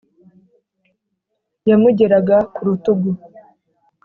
yamugeraga 1.69 2.37
ku 2.53 2.61
rutugu 2.67 3.09